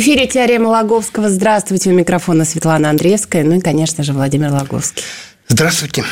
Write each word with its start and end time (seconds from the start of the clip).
Эфире 0.00 0.26
«Теорема 0.26 0.68
Лаговского». 0.68 1.28
Здравствуйте, 1.28 1.90
у 1.90 1.92
микрофона 1.92 2.46
Светлана 2.46 2.88
Андреевская, 2.88 3.44
ну 3.44 3.56
и, 3.56 3.60
конечно 3.60 4.02
же, 4.02 4.14
Владимир 4.14 4.50
Лаговский. 4.50 5.02
Здравствуйте. 5.46 6.04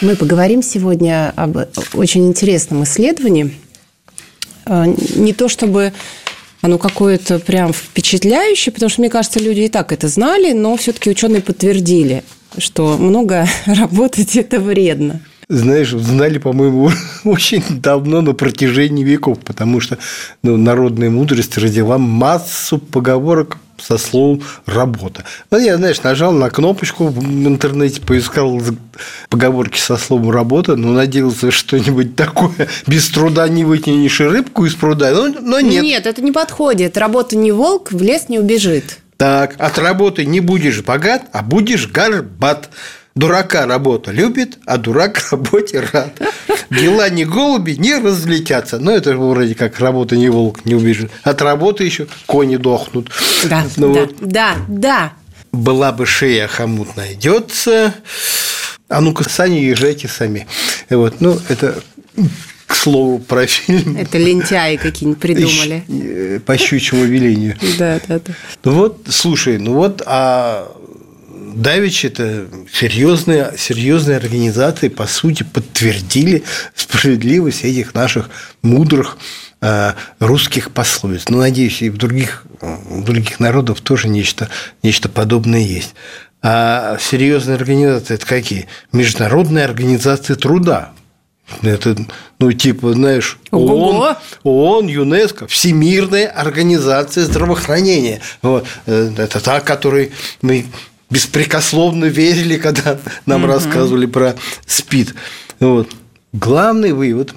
Мы 0.00 0.16
поговорим 0.16 0.62
сегодня 0.62 1.30
об 1.36 1.58
очень 1.92 2.26
интересном 2.26 2.84
исследовании. 2.84 3.54
А, 4.64 4.86
не 4.86 5.34
то 5.34 5.48
чтобы 5.48 5.92
оно 6.62 6.78
какое-то 6.78 7.38
прям 7.38 7.74
впечатляющее, 7.74 8.72
потому 8.72 8.88
что, 8.88 9.02
мне 9.02 9.10
кажется, 9.10 9.40
люди 9.40 9.60
и 9.60 9.68
так 9.68 9.92
это 9.92 10.08
знали, 10.08 10.52
но 10.52 10.74
все-таки 10.78 11.10
ученые 11.10 11.42
подтвердили, 11.42 12.24
что 12.56 12.96
много 12.96 13.46
работать– 13.66 14.36
это 14.36 14.58
вредно 14.58 15.20
знаешь, 15.48 15.90
знали, 15.90 16.38
по-моему, 16.38 16.90
очень 17.24 17.62
давно 17.80 18.20
на 18.20 18.32
протяжении 18.34 19.04
веков, 19.04 19.38
потому 19.40 19.80
что 19.80 19.98
ну, 20.42 20.56
народная 20.56 21.10
мудрость 21.10 21.58
родила 21.58 21.98
массу 21.98 22.78
поговорок 22.78 23.58
со 23.78 23.98
словом 23.98 24.42
«работа». 24.66 25.24
Ну, 25.50 25.58
я, 25.58 25.76
знаешь, 25.76 26.02
нажал 26.02 26.32
на 26.32 26.48
кнопочку 26.48 27.08
в 27.08 27.46
интернете, 27.46 28.00
поискал 28.00 28.60
поговорки 29.28 29.78
со 29.78 29.96
словом 29.96 30.30
«работа», 30.30 30.76
но 30.76 30.92
надеялся 30.92 31.50
что-нибудь 31.50 32.16
такое 32.16 32.68
без 32.86 33.08
труда 33.08 33.48
не 33.48 33.64
вытянешь 33.64 34.20
рыбку 34.20 34.64
из 34.64 34.74
пруда, 34.74 35.10
но, 35.10 35.28
но 35.40 35.60
нет. 35.60 35.82
Нет, 35.82 36.06
это 36.06 36.22
не 36.22 36.32
подходит. 36.32 36.96
Работа 36.96 37.36
не 37.36 37.52
волк, 37.52 37.92
в 37.92 38.00
лес 38.02 38.28
не 38.28 38.38
убежит. 38.38 38.98
Так, 39.16 39.54
от 39.58 39.78
работы 39.78 40.24
не 40.24 40.40
будешь 40.40 40.82
богат, 40.82 41.24
а 41.32 41.42
будешь 41.42 41.88
горбат. 41.88 42.70
Дурака 43.14 43.64
работа 43.66 44.10
любит, 44.10 44.58
а 44.66 44.76
дурак 44.76 45.22
работе 45.30 45.80
рад. 45.92 46.20
Дела 46.70 47.08
не 47.10 47.24
голуби, 47.24 47.72
не 47.72 47.94
разлетятся. 47.96 48.78
Но 48.78 48.90
это 48.90 49.16
вроде 49.16 49.54
как 49.54 49.78
работа 49.78 50.16
не 50.16 50.28
волк, 50.28 50.64
не 50.64 50.74
убежит. 50.74 51.12
От 51.22 51.40
работы 51.40 51.84
еще 51.84 52.08
кони 52.26 52.56
дохнут. 52.56 53.10
Да, 53.48 53.64
ну, 53.76 53.94
да, 53.94 54.00
вот. 54.00 54.16
да, 54.20 54.56
да. 54.68 55.12
Была 55.52 55.92
бы 55.92 56.06
шея, 56.06 56.48
хомут 56.48 56.96
найдется. 56.96 57.94
А 58.88 59.00
ну-ка, 59.00 59.28
сани 59.28 59.58
езжайте 59.58 60.08
сами. 60.08 60.48
Вот, 60.90 61.20
ну, 61.20 61.38
это 61.48 61.80
к 62.66 62.74
слову 62.74 63.20
про 63.20 63.46
фильм. 63.46 63.96
Это 63.96 64.18
лентяи 64.18 64.76
какие-нибудь 64.76 65.20
придумали. 65.20 66.40
По 66.44 66.58
щучьему 66.58 67.04
велению. 67.04 67.56
Да, 67.78 68.00
да, 68.08 68.18
да. 68.18 68.32
Ну 68.64 68.72
вот, 68.72 69.06
слушай, 69.08 69.58
ну 69.58 69.74
вот, 69.74 70.02
а 70.04 70.68
Давич 71.54 72.04
это 72.04 72.46
серьезные, 72.72 73.54
серьезные 73.56 74.16
организации, 74.16 74.88
по 74.88 75.06
сути, 75.06 75.42
подтвердили 75.42 76.44
справедливость 76.74 77.64
этих 77.64 77.94
наших 77.94 78.30
мудрых 78.62 79.18
э, 79.60 79.92
русских 80.18 80.70
пословиц. 80.72 81.28
Но, 81.28 81.38
надеюсь, 81.38 81.82
и 81.82 81.90
в 81.90 81.96
других, 81.96 82.44
в 82.60 83.04
других 83.04 83.40
народов 83.40 83.80
тоже 83.80 84.08
нечто, 84.08 84.48
нечто 84.82 85.08
подобное 85.08 85.60
есть. 85.60 85.94
А 86.42 86.98
серьезные 87.00 87.56
организации– 87.56 88.14
это 88.16 88.26
какие? 88.26 88.66
Международные 88.92 89.64
организации 89.64 90.34
труда. 90.34 90.92
Это, 91.62 91.96
ну, 92.38 92.52
типа, 92.52 92.92
знаешь, 92.94 93.38
ООН, 93.50 94.16
ООН, 94.44 94.86
ЮНЕСКО, 94.86 95.46
Всемирная 95.46 96.26
организация 96.28 97.24
здравоохранения. 97.24 98.20
Вот. 98.42 98.66
Э, 98.86 99.10
это 99.16 99.40
та, 99.40 99.60
которой 99.60 100.12
мы 100.42 100.66
беспрекословно 101.10 102.06
верили, 102.06 102.56
когда 102.56 102.98
нам 103.26 103.44
угу. 103.44 103.52
рассказывали 103.52 104.06
про 104.06 104.34
СПИД. 104.66 105.14
Вот. 105.60 105.90
Главный 106.32 106.92
вывод 106.92 107.34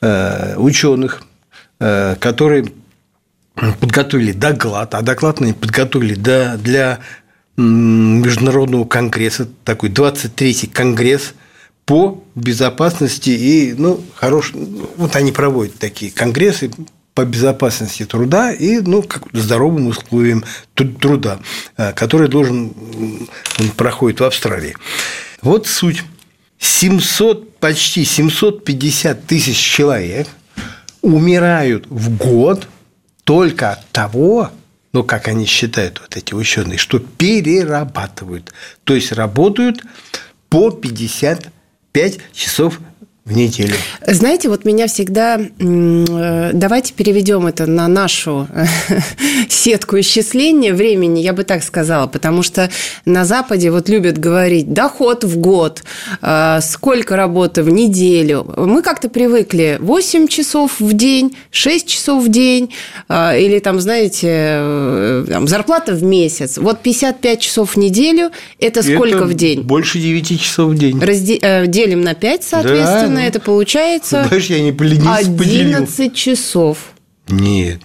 э, 0.00 0.56
ученых, 0.56 1.22
э, 1.80 2.16
которые 2.16 2.72
подготовили 3.80 4.32
доклад, 4.32 4.94
а 4.94 5.02
доклад 5.02 5.40
они 5.40 5.52
подготовили 5.52 6.14
для, 6.14 6.56
для 6.56 7.00
международного 7.56 8.84
конгресса, 8.84 9.48
такой 9.64 9.90
23-й 9.90 10.68
конгресс 10.68 11.34
по 11.84 12.22
безопасности 12.34 13.30
и, 13.30 13.74
ну, 13.76 14.00
хорош, 14.14 14.52
вот 14.96 15.16
они 15.16 15.32
проводят 15.32 15.78
такие 15.78 16.12
конгрессы 16.12 16.70
по 17.18 17.24
безопасности 17.24 18.04
труда 18.04 18.52
и 18.52 18.78
ну, 18.78 19.02
как 19.02 19.24
здоровым 19.32 19.88
условиям 19.88 20.44
труда, 20.74 21.40
э, 21.76 21.92
который 21.92 22.28
должен 22.28 22.72
он 23.58 23.70
проходит 23.76 24.20
в 24.20 24.24
Австралии. 24.24 24.76
Вот 25.42 25.66
суть. 25.66 26.04
700, 26.60 27.56
почти 27.58 28.04
750 28.04 29.26
тысяч 29.26 29.56
человек 29.56 30.28
умирают 31.02 31.88
в 31.88 32.16
год 32.16 32.68
только 33.24 33.72
от 33.72 33.88
того, 33.88 34.52
ну, 34.92 35.02
как 35.02 35.26
они 35.26 35.44
считают, 35.44 36.00
вот 36.00 36.16
эти 36.16 36.34
ученые, 36.34 36.78
что 36.78 37.00
перерабатывают. 37.00 38.52
То 38.84 38.94
есть 38.94 39.10
работают 39.10 39.82
по 40.48 40.70
55 40.70 42.18
часов 42.32 42.78
в 43.28 43.36
неделю. 43.36 43.74
Знаете, 44.06 44.48
вот 44.48 44.64
меня 44.64 44.86
всегда... 44.86 45.38
Э, 45.38 46.50
давайте 46.54 46.94
переведем 46.94 47.46
это 47.46 47.66
на 47.66 47.86
нашу 47.86 48.48
сетку 49.48 50.00
исчисления 50.00 50.72
времени, 50.72 51.20
я 51.20 51.34
бы 51.34 51.44
так 51.44 51.62
сказала, 51.62 52.06
потому 52.06 52.42
что 52.42 52.70
на 53.04 53.24
Западе 53.26 53.70
вот 53.70 53.88
любят 53.90 54.18
говорить 54.18 54.72
доход 54.72 55.24
в 55.24 55.36
год, 55.36 55.82
э, 56.22 56.60
сколько 56.62 57.16
работы 57.16 57.62
в 57.62 57.68
неделю. 57.68 58.50
Мы 58.56 58.82
как-то 58.82 59.10
привыкли 59.10 59.76
8 59.78 60.28
часов 60.28 60.80
в 60.80 60.92
день, 60.94 61.36
6 61.50 61.86
часов 61.86 62.24
в 62.24 62.28
день, 62.30 62.72
э, 63.10 63.40
или 63.40 63.58
там, 63.58 63.78
знаете, 63.80 65.24
там, 65.28 65.46
зарплата 65.48 65.92
в 65.92 66.02
месяц. 66.02 66.56
Вот 66.56 66.80
55 66.80 67.40
часов 67.40 67.72
в 67.72 67.76
неделю– 67.76 68.30
это 68.58 68.82
сколько 68.82 69.18
это 69.18 69.24
в 69.26 69.34
день? 69.34 69.60
Больше 69.60 69.98
9 69.98 70.40
часов 70.40 70.72
в 70.72 70.78
день. 70.78 70.98
Разде... 70.98 71.38
Делим 71.66 72.00
на 72.00 72.14
5, 72.14 72.42
соответственно. 72.42 73.16
Да 73.16 73.17
Примерно 73.18 73.36
это 73.36 73.40
получается 73.40 74.24
Знаешь, 74.28 74.46
я 74.46 74.60
не 74.60 74.72
поленился, 74.72 75.18
11 75.18 75.96
поделил. 75.96 76.12
часов. 76.12 76.78
Нет. 77.28 77.80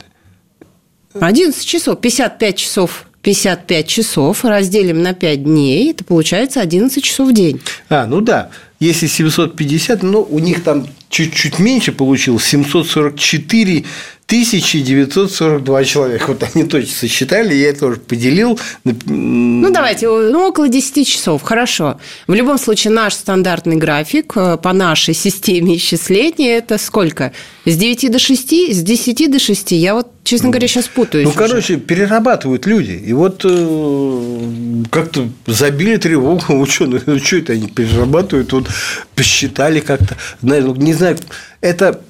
11 1.19 1.65
часов, 1.65 1.99
55 1.99 2.55
часов 2.57 3.05
55 3.23 3.87
часов 3.87 4.43
разделим 4.43 5.01
на 5.01 5.13
5 5.13 5.43
дней, 5.43 5.91
это 5.91 6.03
получается 6.03 6.59
11 6.59 7.01
часов 7.01 7.29
в 7.29 7.33
день. 7.33 7.61
А, 7.89 8.05
ну 8.05 8.19
да. 8.19 8.49
Если 8.81 9.07
750, 9.07 10.03
ну, 10.03 10.27
у 10.29 10.39
них 10.39 10.61
там 10.61 10.85
чуть-чуть 11.07 11.57
меньше 11.57 11.93
получилось, 11.93 12.43
744 12.43 13.85
1942 14.25 15.83
человека. 15.83 16.25
Вот 16.27 16.43
они 16.53 16.63
точно 16.63 16.93
сосчитали, 16.93 17.53
я 17.53 17.69
это 17.69 17.81
тоже 17.81 17.99
поделил. 17.99 18.59
Ну, 18.83 19.71
давайте, 19.71 20.07
ну, 20.07 20.47
около 20.47 20.69
10 20.69 21.07
часов, 21.07 21.41
хорошо. 21.43 21.99
В 22.27 22.33
любом 22.33 22.57
случае, 22.57 22.93
наш 22.93 23.13
стандартный 23.13 23.75
график 23.75 24.33
э, 24.35 24.57
по 24.57 24.73
нашей 24.73 25.13
системе 25.13 25.75
исчисления– 25.75 26.57
это 26.57 26.77
сколько? 26.77 27.33
С 27.65 27.75
9 27.75 28.11
до 28.11 28.19
6? 28.19 28.53
С 28.73 28.81
10 28.81 29.31
до 29.31 29.39
6? 29.39 29.71
Я 29.71 29.93
вот, 29.93 30.07
честно 30.23 30.49
говоря, 30.49 30.67
сейчас 30.67 30.87
путаюсь. 30.87 31.25
Ну, 31.25 31.29
уже. 31.29 31.37
короче, 31.37 31.77
перерабатывают 31.77 32.65
люди. 32.65 32.91
И 32.91 33.13
вот 33.13 33.41
э, 33.43 34.83
как-то 34.89 35.29
забили 35.47 35.97
тревогу 35.97 36.43
ученых. 36.59 37.07
Ну, 37.07 37.19
что 37.19 37.37
это 37.37 37.53
они 37.53 37.67
перерабатывают? 37.67 38.51
Вот 38.53 38.67
посчитали 39.15 39.79
как-то. 39.79 40.17
Не 40.41 40.93
знаю, 40.93 41.17
это 41.61 42.01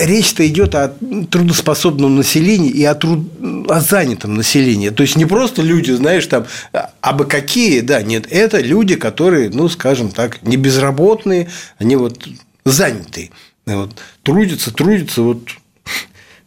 речь-то 0.00 0.46
идет 0.46 0.74
о 0.74 0.88
трудоспособном 1.30 2.16
населении 2.16 2.70
и 2.70 2.84
о, 2.84 2.94
труд... 2.94 3.20
о 3.68 3.80
занятом 3.80 4.34
населении. 4.34 4.90
То 4.90 5.02
есть 5.02 5.16
не 5.16 5.26
просто 5.26 5.62
люди, 5.62 5.92
знаешь, 5.92 6.26
там, 6.26 6.46
а 6.72 7.12
бы 7.12 7.24
какие, 7.24 7.80
да, 7.80 8.02
нет, 8.02 8.26
это 8.30 8.60
люди, 8.60 8.96
которые, 8.96 9.50
ну, 9.50 9.68
скажем 9.68 10.10
так, 10.10 10.42
не 10.42 10.56
безработные, 10.56 11.48
они 11.78 11.96
вот 11.96 12.26
занятые. 12.64 13.30
Вот, 13.66 13.90
трудятся, 14.22 14.72
трудятся, 14.72 15.22
вот. 15.22 15.42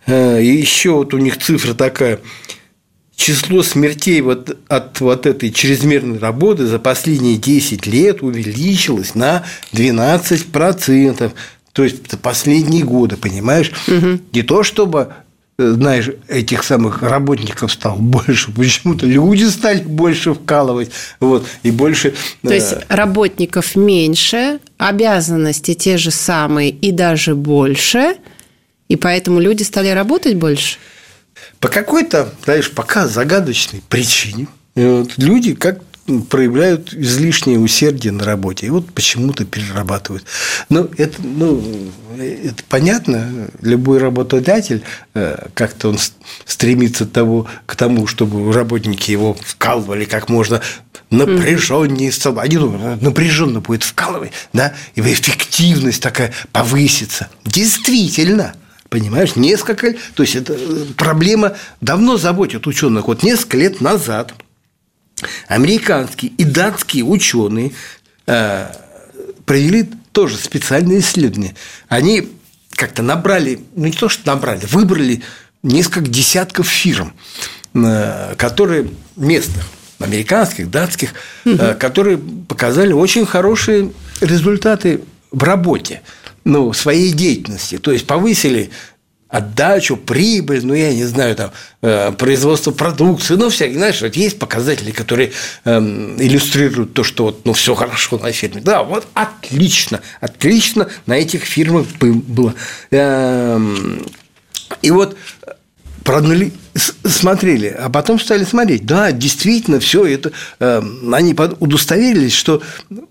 Э, 0.05 0.41
и 0.41 0.47
еще 0.47 0.91
вот 0.91 1.13
у 1.13 1.17
них 1.17 1.37
цифра 1.37 1.73
такая. 1.73 2.19
Число 3.15 3.61
смертей 3.61 4.21
вот 4.21 4.57
от 4.67 4.99
вот 4.99 5.25
этой 5.27 5.51
чрезмерной 5.51 6.17
работы 6.17 6.65
за 6.65 6.79
последние 6.79 7.37
10 7.37 7.85
лет 7.85 8.23
увеличилось 8.23 9.15
на 9.15 9.45
12%. 9.71 11.31
То 11.73 11.83
есть 11.83 12.19
последние 12.21 12.83
годы, 12.83 13.17
понимаешь? 13.17 13.71
Угу. 13.87 14.19
Не 14.31 14.41
то 14.43 14.63
чтобы 14.63 15.13
знаешь, 15.57 16.09
этих 16.27 16.63
самых 16.63 17.03
работников 17.03 17.71
стало 17.71 17.95
больше, 17.99 18.51
почему-то 18.51 19.05
люди 19.05 19.45
стали 19.45 19.79
больше 19.79 20.33
вкалывать, 20.33 20.91
вот, 21.19 21.47
и 21.61 21.71
больше... 21.71 22.13
То 22.41 22.53
есть 22.53 22.73
работников 22.89 23.75
меньше, 23.75 24.59
обязанности 24.77 25.73
те 25.73 25.97
же 25.97 26.11
самые 26.11 26.71
и 26.71 26.91
даже 26.91 27.35
больше, 27.35 28.15
и 28.89 28.95
поэтому 28.95 29.39
люди 29.39 29.63
стали 29.63 29.89
работать 29.89 30.35
больше? 30.35 30.77
По 31.59 31.67
какой-то, 31.67 32.33
знаешь, 32.43 32.71
пока 32.71 33.07
загадочной 33.07 33.81
причине 33.89 34.47
вот, 34.75 35.13
люди 35.17 35.53
как 35.53 35.79
проявляют 36.29 36.93
излишнее 36.93 37.59
усердие 37.59 38.11
на 38.11 38.25
работе. 38.25 38.67
И 38.67 38.69
вот 38.69 38.91
почему-то 38.93 39.45
перерабатывают. 39.45 40.25
Ну, 40.69 40.89
это, 40.97 41.21
ну, 41.21 41.63
это 42.17 42.63
понятно. 42.67 43.47
Любой 43.61 43.99
работодатель, 43.99 44.83
э, 45.13 45.47
как-то 45.53 45.89
он 45.89 45.99
стремится 46.45 47.05
того, 47.05 47.47
к 47.65 47.75
тому, 47.75 48.07
чтобы 48.07 48.51
работники 48.51 49.11
его 49.11 49.33
вкалывали 49.33 50.03
как 50.05 50.29
можно 50.29 50.61
напряженнее, 51.09 52.09
mm-hmm. 52.09 52.39
они 52.39 52.57
думают, 52.57 53.01
напряженно 53.01 53.61
будет 53.61 53.83
вкалывать, 53.83 54.31
да, 54.51 54.73
и 54.95 55.01
эффективность 55.01 56.01
такая 56.01 56.33
повысится. 56.51 57.29
Действительно, 57.45 58.55
понимаешь, 58.89 59.35
несколько, 59.35 59.93
то 60.15 60.23
есть 60.23 60.35
это 60.35 60.53
э, 60.57 60.85
проблема 60.97 61.53
давно 61.81 62.17
заботит 62.17 62.67
ученых. 62.67 63.07
Вот 63.07 63.23
несколько 63.23 63.57
лет 63.57 63.79
назад 63.79 64.33
американские 65.47 66.31
и 66.37 66.43
датские 66.43 67.03
ученые 67.03 67.71
э, 68.27 68.67
провели 69.45 69.89
тоже 70.11 70.37
специальные 70.37 70.99
исследования. 70.99 71.55
Они 71.87 72.29
как-то 72.71 73.01
набрали, 73.03 73.59
ну 73.75 73.85
не 73.85 73.91
то, 73.91 74.09
что 74.09 74.27
набрали, 74.27 74.65
выбрали 74.65 75.21
несколько 75.61 76.09
десятков 76.09 76.67
фирм, 76.67 77.13
э, 77.73 78.35
которые 78.37 78.89
местных, 79.15 79.65
американских, 79.99 80.69
датских, 80.69 81.13
угу. 81.45 81.57
которые 81.79 82.17
показали 82.17 82.91
очень 82.91 83.25
хорошие 83.25 83.91
результаты 84.19 85.01
в 85.31 85.43
работе, 85.43 86.01
ну, 86.43 86.73
своей 86.73 87.13
деятельности. 87.13 87.77
То 87.77 87.91
есть 87.91 88.05
повысили 88.05 88.71
отдачу, 89.33 89.97
прибыль, 89.97 90.63
ну, 90.63 90.75
я 90.75 90.93
не 90.93 91.05
знаю, 91.05 91.35
там, 91.35 91.51
э, 91.81 92.11
производство 92.11 92.69
продукции, 92.69 93.33
ну, 93.33 93.49
всякие, 93.49 93.77
знаешь, 93.77 93.99
вот 93.99 94.15
есть 94.15 94.37
показатели, 94.37 94.91
которые 94.91 95.31
э, 95.65 95.79
иллюстрируют 96.19 96.93
то, 96.93 97.03
что 97.03 97.25
вот, 97.25 97.43
ну, 97.43 97.53
все 97.53 97.73
хорошо 97.73 98.19
на 98.19 98.31
фирме. 98.31 98.61
Да, 98.61 98.83
вот 98.83 99.07
отлично, 99.15 100.01
отлично 100.21 100.87
на 101.07 101.13
этих 101.13 101.45
фирмах 101.45 101.87
было. 101.99 102.53
Э, 102.91 103.59
и 104.83 104.91
вот 104.91 105.17
проанали... 106.03 106.51
смотрели, 107.05 107.67
а 107.67 107.89
потом 107.89 108.19
стали 108.19 108.43
смотреть. 108.43 108.85
Да, 108.85 109.11
действительно, 109.11 109.79
все 109.79 110.05
это, 110.05 110.31
э, 110.59 110.81
они 111.11 111.35
удостоверились, 111.59 112.33
что 112.33 112.61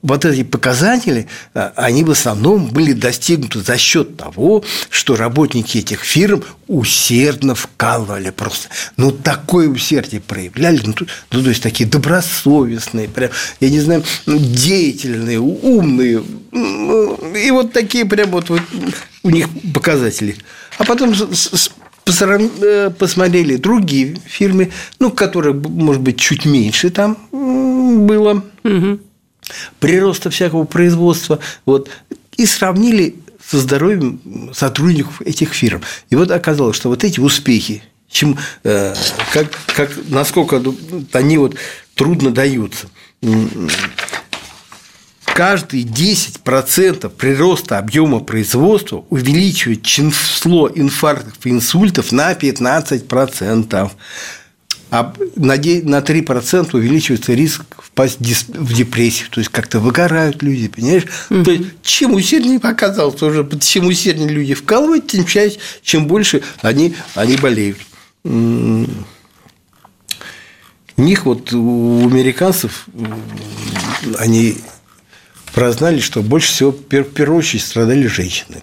вот 0.03 0.25
эти 0.25 0.43
показатели, 0.43 1.29
э, 1.55 1.71
они 1.77 2.05
в 2.05 2.11
основном 2.11 2.69
были 2.69 2.93
достигнуты 2.93 3.61
за 3.61 3.79
счет 3.79 4.17
того, 4.17 4.65
что 4.91 5.17
работники 5.17 5.79
этих 5.79 6.01
фирм 6.01 6.43
усердно 6.69 7.55
вкалывали 7.55 8.31
просто. 8.31 8.69
Ну, 8.97 9.13
такое 9.13 9.69
усердие 9.69 10.21
проявляли, 10.21 10.81
ну, 10.85 10.95
ну 11.31 11.43
то 11.43 11.49
есть 11.49 11.63
такие 11.63 11.89
добросовестные, 11.89 13.09
прям, 13.09 13.31
я 13.61 13.71
не 13.71 13.81
знаю, 13.81 14.05
деятельные, 14.27 15.39
умные, 15.39 16.23
и 16.53 17.51
вот 17.51 17.73
такие 17.73 18.05
прям 18.05 18.31
вот, 18.31 18.51
вот 18.51 18.63
у 19.23 19.31
них 19.31 19.49
показатели. 19.75 20.37
А 20.79 20.85
потом 20.85 21.15
посмотрели 22.05 23.57
другие 23.57 24.17
фирмы, 24.27 24.71
ну, 24.99 25.11
которые, 25.11 25.55
может 25.55 26.03
быть, 26.03 26.19
чуть 26.19 26.45
меньше 26.45 26.91
там 26.91 27.17
было 27.31 28.45
угу. 28.65 28.99
прироста 29.79 30.31
всякого 30.31 30.65
производства, 30.65 31.39
вот, 31.65 31.91
и 32.37 32.47
сравнили 32.47 33.17
со 33.47 33.59
здоровьем 33.59 34.51
сотрудников 34.53 35.21
этих 35.23 35.53
фирм. 35.53 35.83
И 36.11 36.17
вот 36.17 36.31
оказалось, 36.31 36.77
что 36.77 36.89
вот 36.89 37.05
эти 37.05 37.21
успехи, 37.21 37.83
чем, 38.09 38.39
э, 38.65 38.95
как, 39.33 39.47
как, 39.67 39.91
насколько 40.09 40.63
они 41.13 41.39
вот 41.39 41.57
трудно 41.95 42.31
даются 42.31 42.89
каждые 45.35 45.85
10% 45.85 47.09
прироста 47.11 47.79
объема 47.79 48.21
производства 48.21 49.05
увеличивает 49.11 49.83
число 49.83 50.71
инфарктов 50.73 51.35
и 51.45 51.51
инсультов 51.51 52.13
на 52.13 52.33
15%. 52.33 53.91
А 54.91 55.15
на 55.37 55.57
3% 55.57 56.77
увеличивается 56.77 57.33
риск 57.33 57.65
впасть 57.79 58.19
в 58.21 58.75
депрессию. 58.75 59.31
То 59.31 59.41
есть 59.41 59.51
как-то 59.51 59.81
выгорают 59.81 60.43
люди, 60.43 60.69
понимаешь? 60.69 61.07
Mm-hmm. 61.31 61.45
То 61.45 61.51
есть 61.51 61.65
чем 61.83 62.13
усерднее 62.13 62.61
показалось 62.61 63.23
уже, 63.23 63.49
чем 63.59 63.87
усерднее 63.87 64.29
люди 64.29 64.53
вкалывают, 64.53 65.07
тем 65.07 65.25
чаще, 65.25 65.59
чем 65.83 66.07
больше 66.07 66.43
они, 66.61 66.95
они 67.15 67.39
болеют. 67.39 67.79
У 68.25 68.87
них 70.99 71.25
вот 71.25 71.55
у 71.55 72.07
американцев 72.07 72.87
они 74.19 74.59
прознали, 75.53 76.01
что 76.01 76.23
больше 76.23 76.53
всего 76.53 76.73
в 76.73 76.83
первую 76.83 77.39
очередь 77.39 77.65
страдали 77.65 78.07
женщины. 78.07 78.63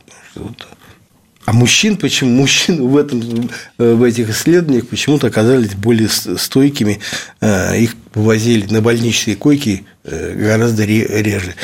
А 1.46 1.54
мужчин 1.54 1.98
почему? 1.98 2.30
Мужчин 2.42 2.88
в, 2.88 2.96
этом, 2.96 3.50
в 3.80 4.04
этих 4.04 4.30
исследованиях 4.30 4.88
почему-то 4.88 5.28
оказались 5.28 5.74
более 5.74 6.08
стойкими. 6.08 7.00
Э, 7.42 7.76
их 7.76 7.96
вывозили 8.14 8.72
на 8.72 8.82
больничные 8.82 9.36
койки 9.36 9.86
э, 10.04 10.36
гораздо 10.36 10.86
реже. 10.86 11.56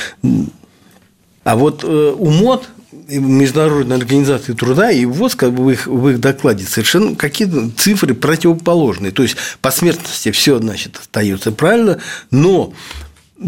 А 1.44 1.56
вот 1.56 1.83
э, 1.83 2.16
у 2.18 2.31
МОД, 2.31 2.68
Международной 3.07 3.98
организации 3.98 4.54
труда 4.54 4.89
и 4.89 5.06
ВОЗ 5.06 5.36
как 5.36 5.54
бы 5.54 5.66
в 5.66 5.69
их, 5.69 5.86
в 5.86 6.10
их 6.10 6.19
докладе 6.19 6.66
совершенно 6.66 7.16
какие-то 7.16 7.69
цифры 7.77 8.16
противоположные. 8.16 9.12
То 9.12 9.22
есть 9.22 9.36
по 9.62 9.69
смертности 9.69 10.31
все, 10.31 10.57
значит, 10.57 10.98
остается 10.98 11.51
правильно, 11.51 12.00
но 12.31 12.74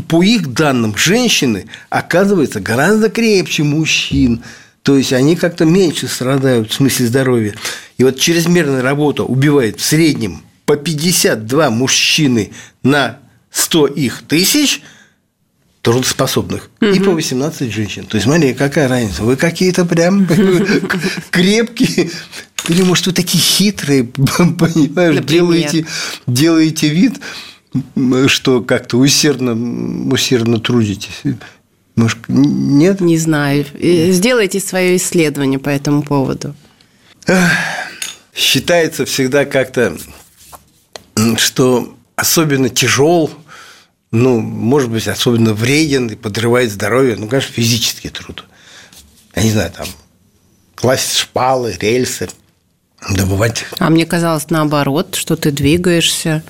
по 0.07 0.21
их 0.21 0.53
данным, 0.53 0.95
женщины 0.95 1.67
оказываются 1.89 2.59
гораздо 2.59 3.09
крепче 3.09 3.63
мужчин. 3.63 4.43
То 4.83 4.97
есть 4.97 5.13
они 5.13 5.35
как-то 5.35 5.65
меньше 5.65 6.07
страдают 6.07 6.71
в 6.71 6.73
смысле 6.73 7.07
здоровья. 7.07 7.53
И 7.97 8.03
вот 8.03 8.19
чрезмерная 8.19 8.81
работа 8.81 9.23
убивает 9.23 9.79
в 9.79 9.83
среднем 9.83 10.43
по 10.65 10.75
52 10.75 11.69
мужчины 11.69 12.51
на 12.83 13.19
100 13.51 13.87
их 13.87 14.23
тысяч 14.27 14.81
трудоспособных 15.81 16.69
угу. 16.81 16.91
и 16.91 16.99
по 16.99 17.11
18 17.11 17.71
женщин. 17.71 18.05
То 18.05 18.17
есть, 18.17 18.25
смотри, 18.25 18.53
какая 18.53 18.89
разница. 18.89 19.23
Вы 19.23 19.37
какие-то 19.37 19.85
прям 19.85 20.27
крепкие. 21.31 22.09
Или, 22.67 22.81
может, 22.81 23.07
вы 23.07 23.13
такие 23.13 23.39
хитрые, 23.39 24.03
понимаешь, 24.13 25.23
делаете, 25.23 25.85
делаете 26.27 26.89
вид, 26.89 27.21
что 28.27 28.61
как-то 28.61 28.97
усердно, 28.97 29.53
усердно 30.11 30.59
трудитесь. 30.59 31.21
Может, 31.95 32.19
нет? 32.27 33.01
Не 33.01 33.17
знаю. 33.17 33.65
Сделайте 33.73 34.59
свое 34.59 34.97
исследование 34.97 35.59
по 35.59 35.69
этому 35.69 36.03
поводу. 36.03 36.55
Считается 38.35 39.05
всегда 39.05 39.45
как-то, 39.45 39.97
что 41.37 41.97
особенно 42.15 42.69
тяжел, 42.69 43.31
ну, 44.11 44.39
может 44.39 44.89
быть, 44.89 45.07
особенно 45.07 45.53
вреден 45.53 46.07
и 46.07 46.15
подрывает 46.15 46.71
здоровье, 46.71 47.15
ну, 47.15 47.27
конечно, 47.27 47.51
физический 47.51 48.09
труд. 48.09 48.45
Я 49.35 49.43
не 49.43 49.51
знаю, 49.51 49.71
там, 49.71 49.87
класть 50.75 51.17
шпалы, 51.17 51.75
рельсы, 51.79 52.29
добывать. 53.09 53.65
А 53.79 53.89
мне 53.89 54.05
казалось 54.05 54.49
наоборот, 54.49 55.15
что 55.15 55.35
ты 55.35 55.51
двигаешься, 55.51 56.43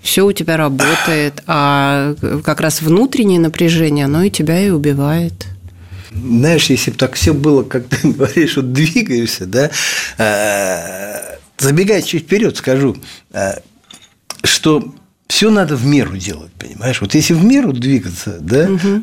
все 0.00 0.24
у 0.24 0.32
тебя 0.32 0.56
работает, 0.56 1.42
а 1.46 2.14
как 2.44 2.60
раз 2.60 2.82
внутреннее 2.82 3.40
напряжение, 3.40 4.04
оно 4.04 4.22
и 4.22 4.30
тебя 4.30 4.60
и 4.60 4.70
убивает. 4.70 5.46
Знаешь, 6.12 6.70
если 6.70 6.92
бы 6.92 6.96
так 6.96 7.14
все 7.14 7.34
было, 7.34 7.62
как 7.62 7.88
ты 7.88 8.08
говоришь, 8.12 8.56
вот 8.56 8.72
двигаешься, 8.72 9.46
да, 9.46 9.70
а, 10.18 11.38
забегая 11.58 12.02
чуть 12.02 12.24
вперед, 12.24 12.56
скажу, 12.56 12.96
а, 13.32 13.60
что 14.44 14.94
все 15.28 15.50
надо 15.50 15.76
в 15.76 15.84
меру 15.84 16.16
делать, 16.16 16.52
понимаешь? 16.52 17.00
Вот 17.00 17.14
если 17.14 17.34
в 17.34 17.44
меру 17.44 17.72
двигаться, 17.72 18.38
да, 18.40 18.68
угу 18.70 19.02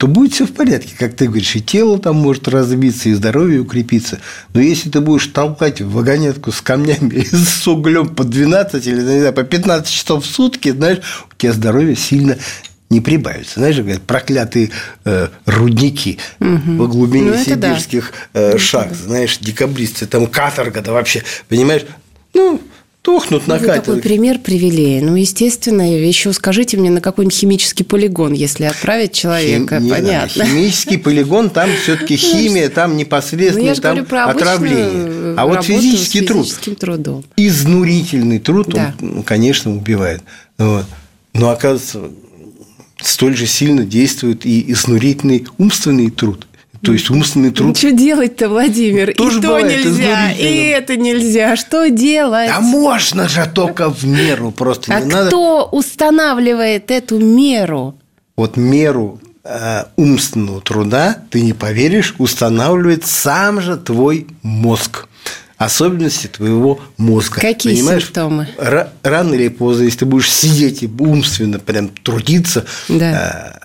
то 0.00 0.06
будет 0.06 0.32
все 0.32 0.46
в 0.46 0.52
порядке, 0.54 0.94
как 0.98 1.14
ты 1.14 1.26
говоришь, 1.26 1.54
и 1.56 1.60
тело 1.60 1.98
там 1.98 2.16
может 2.16 2.48
развиться, 2.48 3.10
и 3.10 3.12
здоровье 3.12 3.60
укрепиться. 3.60 4.18
Но 4.54 4.60
если 4.62 4.88
ты 4.88 5.02
будешь 5.02 5.26
толкать 5.26 5.82
вагонетку 5.82 6.52
с 6.52 6.62
камнями 6.62 7.14
и 7.16 7.24
с 7.26 7.68
углем 7.68 8.08
по 8.08 8.24
12 8.24 8.86
или 8.86 8.94
не 8.94 9.02
знаю, 9.02 9.34
по 9.34 9.42
15 9.42 9.92
часов 9.92 10.24
в 10.24 10.26
сутки, 10.26 10.70
знаешь, 10.70 11.00
у 11.30 11.36
тебя 11.36 11.52
здоровье 11.52 11.96
сильно 11.96 12.38
не 12.88 13.02
прибавится. 13.02 13.60
Знаешь, 13.60 13.76
говорят, 13.76 14.00
проклятые 14.00 14.70
э, 15.04 15.28
рудники 15.44 16.18
угу. 16.40 16.76
во 16.78 16.86
глубине 16.86 17.32
ну, 17.32 17.44
сибирских 17.44 18.14
да. 18.32 18.54
э, 18.54 18.58
шахт. 18.58 18.96
Знаешь, 18.96 19.36
декабристы, 19.36 20.06
там 20.06 20.28
каторга, 20.28 20.80
да 20.80 20.92
вообще, 20.92 21.22
понимаешь? 21.50 21.82
Ну, 22.32 22.58
тухнут 23.02 23.46
на 23.46 23.56
Вы 23.56 23.66
такой 23.66 24.00
пример 24.00 24.38
привели. 24.38 25.00
Ну, 25.00 25.16
естественно, 25.16 25.82
еще 25.82 26.32
скажите 26.32 26.76
мне, 26.76 26.90
на 26.90 27.00
какой-нибудь 27.00 27.36
химический 27.36 27.84
полигон, 27.84 28.32
если 28.32 28.64
отправить 28.64 29.12
человека, 29.12 29.80
Хим... 29.80 29.90
понятно. 29.90 30.44
химический 30.44 30.98
полигон, 30.98 31.50
там 31.50 31.70
все-таки 31.82 32.14
ну, 32.14 32.18
химия, 32.18 32.68
там 32.68 32.96
непосредственно, 32.96 33.74
ну, 33.74 33.80
там 33.80 34.04
про 34.04 34.24
отравление. 34.26 35.34
А 35.36 35.46
вот 35.46 35.64
физический 35.64 36.22
труд, 36.22 36.48
трудом. 36.78 37.24
изнурительный 37.36 38.38
труд, 38.38 38.68
да. 38.68 38.94
он, 39.00 39.22
конечно, 39.22 39.74
убивает. 39.74 40.22
Вот. 40.58 40.84
Но, 41.32 41.50
оказывается, 41.50 42.10
столь 43.00 43.36
же 43.36 43.46
сильно 43.46 43.84
действует 43.84 44.44
и 44.44 44.70
изнурительный 44.72 45.46
умственный 45.58 46.10
труд. 46.10 46.46
То 46.82 46.92
есть 46.92 47.10
умственный 47.10 47.50
труд. 47.50 47.76
Что 47.76 47.92
делать-то, 47.92 48.48
Владимир? 48.48 49.14
Тоже 49.14 49.38
и 49.38 49.42
то 49.42 49.60
нельзя, 49.60 50.32
и 50.32 50.66
это 50.68 50.96
нельзя. 50.96 51.56
Что 51.56 51.88
делать? 51.90 52.50
А 52.50 52.60
можно 52.60 53.28
же 53.28 53.50
только 53.52 53.90
в 53.90 54.04
меру 54.04 54.50
просто. 54.50 54.94
А 54.94 55.00
не 55.00 55.10
кто 55.10 55.18
надо... 55.24 55.36
устанавливает 55.76 56.90
эту 56.90 57.18
меру? 57.18 57.98
Вот 58.36 58.56
меру 58.56 59.20
э, 59.44 59.84
умственного 59.96 60.62
труда, 60.62 61.18
ты 61.30 61.42
не 61.42 61.52
поверишь, 61.52 62.14
устанавливает 62.18 63.04
сам 63.04 63.60
же 63.60 63.76
твой 63.76 64.26
мозг 64.42 65.06
особенности 65.58 66.26
твоего 66.26 66.80
мозга. 66.96 67.38
Какие 67.38 67.74
Понимаешь? 67.74 68.04
симптомы? 68.04 68.48
Рано 69.02 69.34
или 69.34 69.48
поздно, 69.48 69.82
если 69.82 69.98
ты 69.98 70.06
будешь 70.06 70.32
сидеть 70.32 70.82
и 70.82 70.86
умственно 70.98 71.58
прям 71.58 71.88
трудиться, 71.88 72.64
да. 72.88 73.60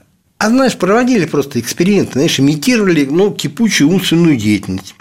А 0.46 0.50
знаешь, 0.50 0.78
проводили 0.78 1.26
просто 1.26 1.60
эксперименты, 1.60 2.14
знаешь, 2.14 2.40
имитировали 2.40 3.04
ну, 3.04 3.32
кипучую 3.32 3.90
умственную 3.90 4.38
деятельность. 4.38 4.94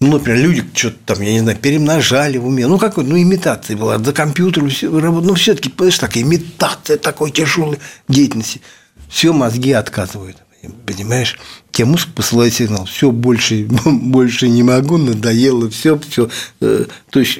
Ну, 0.00 0.14
например, 0.14 0.40
люди 0.40 0.64
что-то 0.74 0.96
там, 1.06 1.20
я 1.22 1.34
не 1.34 1.38
знаю, 1.38 1.56
перемножали 1.56 2.36
в 2.36 2.48
уме. 2.48 2.66
Ну, 2.66 2.78
какой, 2.78 3.04
ну, 3.04 3.16
имитация 3.16 3.76
была. 3.76 4.00
За 4.00 4.12
компьютером 4.12 4.70
все 4.70 4.90
Ну, 4.90 5.34
все-таки, 5.34 5.68
понимаешь, 5.68 6.00
такая 6.00 6.24
имитация 6.24 6.96
такой 6.96 7.30
тяжелой 7.30 7.78
деятельности. 8.08 8.60
Все 9.08 9.32
мозги 9.32 9.70
отказывают. 9.70 10.38
Понимаешь? 10.84 11.38
Тебе 11.70 11.84
мозг 11.84 12.08
посылает 12.12 12.52
сигнал. 12.52 12.86
Все, 12.86 13.12
больше, 13.12 13.64
больше 13.84 14.48
не 14.48 14.64
могу, 14.64 14.98
надоело, 14.98 15.70
все, 15.70 15.96
все. 15.96 16.28
Э, 16.60 16.86
то 17.08 17.20
есть. 17.20 17.38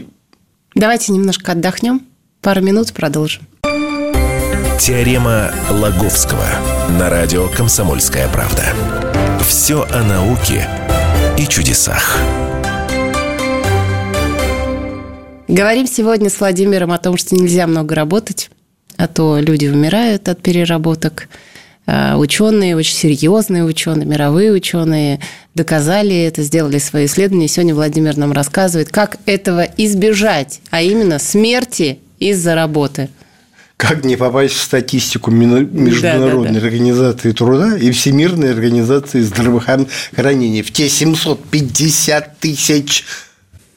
Давайте 0.77 1.11
немножко 1.11 1.51
отдохнем. 1.51 2.03
Пару 2.41 2.63
минут 2.63 2.93
продолжим. 2.93 3.49
Теорема 4.85 5.53
Лаговского 5.71 6.45
на 6.99 7.09
радио 7.09 7.47
«Комсомольская 7.47 8.27
правда». 8.27 8.65
Все 9.47 9.87
о 9.89 10.03
науке 10.03 10.67
и 11.39 11.47
чудесах. 11.47 12.19
Говорим 15.47 15.87
сегодня 15.87 16.29
с 16.29 16.41
Владимиром 16.41 16.91
о 16.91 16.99
том, 16.99 17.17
что 17.17 17.37
нельзя 17.37 17.69
много 17.69 17.95
работать, 17.95 18.51
а 18.97 19.07
то 19.07 19.39
люди 19.39 19.69
умирают 19.69 20.29
от 20.29 20.43
переработок. 20.43 21.29
А, 21.87 22.17
ученые, 22.19 22.75
очень 22.75 22.97
серьезные 22.97 23.63
ученые, 23.63 24.05
мировые 24.05 24.51
ученые 24.51 25.21
доказали 25.55 26.25
это, 26.25 26.43
сделали 26.43 26.79
свои 26.79 27.07
исследования. 27.07 27.47
Сегодня 27.47 27.77
Владимир 27.77 28.17
нам 28.17 28.33
рассказывает, 28.33 28.89
как 28.89 29.19
этого 29.27 29.63
избежать, 29.77 30.61
а 30.71 30.83
именно 30.83 31.21
смерти 31.21 32.01
из-за 32.19 32.57
работы– 32.57 33.11
как 33.77 34.05
не 34.05 34.17
попасть 34.17 34.55
в 34.55 34.63
статистику 34.63 35.31
Международной 35.31 36.45
да, 36.47 36.55
да, 36.55 36.61
да. 36.61 36.67
организации 36.67 37.33
труда 37.33 37.77
и 37.77 37.91
Всемирной 37.91 38.53
организации 38.53 39.21
здравоохранения. 39.21 40.63
В 40.63 40.73
те 40.73 40.89
750 40.89 42.39
тысяч 42.39 43.05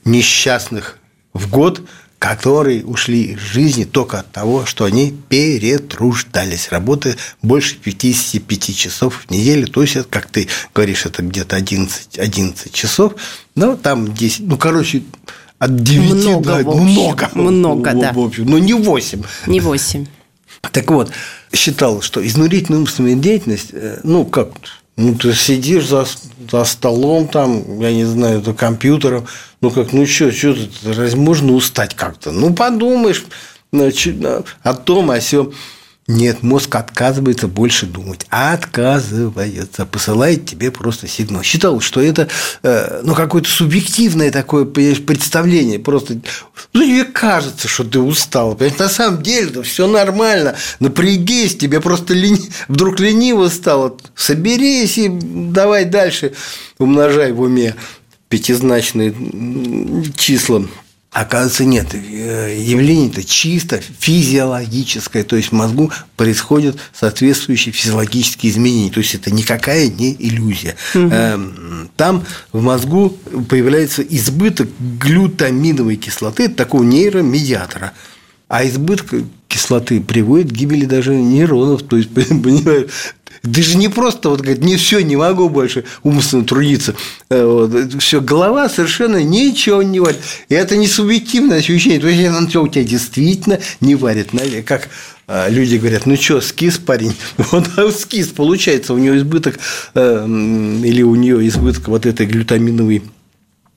несчастных 0.04 1.00
в 1.34 1.50
год, 1.50 1.82
которые 2.20 2.86
ушли 2.86 3.34
из 3.34 3.40
жизни 3.40 3.84
только 3.84 4.20
от 4.20 4.32
того, 4.32 4.66
что 4.66 4.86
они 4.86 5.16
перетруждались, 5.30 6.70
работая 6.72 7.18
больше 7.42 7.76
55 7.76 8.76
часов 8.76 9.26
в 9.26 9.32
неделю. 9.32 9.68
То 9.68 9.82
есть, 9.82 9.96
это, 9.96 10.08
как 10.10 10.28
ты 10.28 10.48
говоришь, 10.74 11.06
это 11.06 11.22
где-то 11.24 11.56
11, 11.56 12.18
11 12.18 12.72
часов. 12.72 13.16
Ну, 13.56 13.76
там 13.76 14.14
10, 14.14 14.48
ну, 14.48 14.58
короче, 14.58 15.04
от 15.60 15.76
9 15.76 16.14
много, 16.14 16.64
до... 16.64 16.64
В 16.64 16.70
общем, 16.70 16.84
много. 16.84 17.30
Много, 17.34 17.94
да. 17.94 18.14
В 18.14 18.20
общем, 18.20 18.46
но 18.46 18.58
не 18.60 18.74
8. 18.74 19.24
Не 19.48 19.60
8. 19.60 20.06
Так 20.72 20.92
вот, 20.92 21.12
считал, 21.54 22.02
что 22.02 22.26
изнурительная 22.26 22.80
умственная 22.80 23.16
деятельность, 23.16 23.70
э, 23.72 24.00
ну, 24.04 24.26
как, 24.26 24.50
ну, 24.98 25.16
ты 25.16 25.34
сидишь 25.34 25.88
за, 25.88 26.06
за 26.52 26.66
столом, 26.66 27.28
там, 27.28 27.80
я 27.80 27.94
не 27.94 28.06
знаю, 28.06 28.42
за 28.42 28.54
компьютером, 28.54 29.28
ну, 29.62 29.72
как, 29.72 29.94
ну, 29.94 30.06
что, 30.06 30.32
что 30.32 30.56
разве 30.86 31.20
можно 31.20 31.54
устать 31.54 31.94
как-то? 31.94 32.32
Ну, 32.32 32.54
подумаешь 32.54 33.24
о 33.72 34.74
том, 34.74 35.12
о 35.12 35.22
сём. 35.22 35.54
Нет, 36.08 36.44
мозг 36.44 36.76
отказывается 36.76 37.48
больше 37.48 37.88
думать. 37.88 38.28
Отказывается. 38.30 39.88
Посылает 39.88 40.46
тебе 40.46 40.70
просто 40.70 41.08
сигнал. 41.08 41.42
Считал, 41.42 41.80
что 41.80 42.00
это 42.00 42.28
э, 42.62 43.02
ну, 43.04 43.16
какое-то 43.16 43.50
субъективное 43.50 44.32
такое 44.32 44.66
представление. 44.66 45.80
Просто 45.80 46.20
ну, 46.74 46.84
тебе 46.84 47.06
кажется, 47.06 47.68
что 47.68 47.84
ты 47.86 48.00
устал. 48.00 48.54
Понимаешь? 48.54 48.78
На 48.78 48.90
самом 48.90 49.24
деле 49.24 49.48
да, 49.48 49.64
все 49.64 49.88
нормально. 49.88 50.56
Напрягись, 50.80 51.58
тебе 51.58 51.82
просто 51.82 52.14
лени... 52.14 52.52
вдруг 52.68 53.00
лениво 53.00 53.50
стало. 53.50 53.98
Соберись 54.14 55.00
и 55.00 55.10
давай 55.10 55.86
дальше 55.86 56.34
умножай 56.78 57.32
в 57.32 57.42
уме 57.42 57.74
пятизначные 58.30 59.12
числа. 60.16 60.66
Оказывается, 61.16 61.64
нет. 61.64 61.88
Э, 61.94 62.54
явление-то 62.60 63.24
чисто 63.24 63.80
физиологическое. 64.00 65.24
То 65.24 65.38
есть 65.38 65.48
в 65.48 65.52
мозгу 65.54 65.90
происходят 66.18 66.76
соответствующие 66.94 67.72
физиологические 67.72 68.52
изменения. 68.52 68.92
То 68.92 69.00
есть 69.00 69.16
это 69.16 69.34
никакая 69.34 69.88
не 69.88 70.14
иллюзия. 70.20 70.76
Угу. 70.94 71.90
Там 71.96 72.26
в 72.52 72.62
мозгу 72.62 73.18
появляется 73.48 74.02
избыток 74.02 74.68
глютаминовой 75.00 75.96
кислоты, 75.96 76.44
это 76.44 76.56
такого 76.56 76.84
нейромедиатора. 76.84 77.94
А 78.50 78.68
избыток 78.68 79.14
кислоты 79.48 80.02
приводит 80.02 80.52
к 80.52 80.54
гибели 80.54 80.84
даже 80.84 81.16
нейронов. 81.16 81.84
То 81.84 81.96
есть, 81.96 82.10
понимаешь, 82.14 82.88
ты 83.54 83.62
же 83.62 83.78
не 83.78 83.88
просто 83.88 84.30
вот 84.30 84.42
говорит, 84.42 84.64
не 84.64 84.76
все, 84.76 85.02
не 85.02 85.16
могу 85.16 85.50
больше 85.50 85.84
умственно 86.04 86.44
трудиться. 86.44 86.96
Э, 87.30 87.46
вот. 87.46 88.02
Все, 88.02 88.22
голова 88.22 88.70
совершенно 88.70 89.24
ничего 89.24 89.84
не 89.84 90.00
варит. 90.00 90.20
И 90.50 90.56
это 90.56 90.78
не 90.78 90.88
субъективное 90.88 91.60
ощущение. 91.60 92.00
То 92.00 92.08
есть 92.08 92.26
оно 92.26 92.64
у 92.64 92.68
тебя 92.68 92.84
действительно 92.84 93.60
не 93.82 93.96
варит. 93.96 94.30
Как 94.66 94.90
э, 95.28 95.50
люди 95.50 95.78
говорят, 95.78 96.06
ну 96.06 96.16
что, 96.16 96.42
скис, 96.42 96.78
парень? 96.78 97.16
Вот 97.38 97.68
скис, 97.98 98.28
получается, 98.28 98.94
у 98.94 98.98
него 98.98 99.18
избыток 99.18 99.60
э, 99.94 100.26
или 100.84 101.02
у 101.04 101.16
нее 101.16 101.48
избыток 101.48 101.88
вот 101.88 102.06
этой 102.06 102.26
глютаминовой 102.26 103.04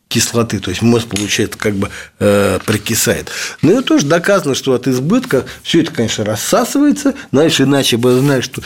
кислоты, 0.08 0.58
то 0.58 0.70
есть 0.70 0.82
мозг, 0.82 1.08
получается, 1.08 1.58
как 1.58 1.74
бы 1.74 1.90
э, 2.18 2.58
прокисает. 2.64 3.30
Но 3.62 3.72
это 3.72 3.82
тоже 3.82 4.06
доказано, 4.06 4.54
что 4.54 4.72
от 4.72 4.88
избытка 4.88 5.44
все 5.62 5.82
это, 5.82 5.92
конечно, 5.92 6.24
рассасывается, 6.24 7.14
знаешь, 7.30 7.60
иначе 7.60 7.98
бы, 7.98 8.18
знаешь, 8.18 8.44
что 8.44 8.62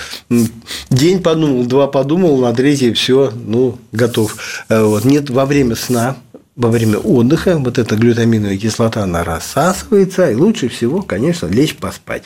день 0.90 1.22
подумал, 1.22 1.64
два 1.64 1.88
подумал, 1.88 2.38
на 2.40 2.52
третий 2.54 2.92
все, 2.92 3.32
ну, 3.34 3.78
готов. 3.90 4.36
Э, 4.68 4.82
вот. 4.82 5.04
Нет, 5.04 5.30
во 5.30 5.44
время 5.44 5.74
сна 5.74 6.16
во 6.54 6.68
время 6.68 6.98
отдыха 6.98 7.56
вот 7.56 7.78
эта 7.78 7.96
глютаминовая 7.96 8.58
кислота, 8.58 9.02
она 9.02 9.24
рассасывается, 9.24 10.30
и 10.30 10.34
лучше 10.34 10.68
всего, 10.68 11.02
конечно, 11.02 11.46
лечь 11.46 11.76
поспать. 11.76 12.24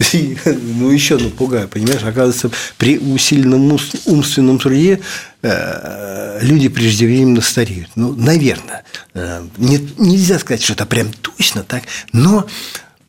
ну, 0.44 0.90
еще 0.90 1.18
напугаю, 1.18 1.68
понимаешь, 1.68 2.02
оказывается, 2.02 2.50
при 2.78 2.98
усиленном 2.98 3.78
умственном 4.06 4.58
труде 4.58 5.00
э, 5.42 6.38
люди 6.42 6.68
преждевременно 6.68 7.42
стареют. 7.42 7.90
Ну, 7.96 8.14
наверное. 8.14 8.84
Э, 9.14 9.44
не, 9.58 9.78
нельзя 9.98 10.38
сказать, 10.38 10.62
что 10.62 10.72
это 10.72 10.86
прям 10.86 11.12
точно 11.12 11.62
так, 11.62 11.82
но 12.12 12.46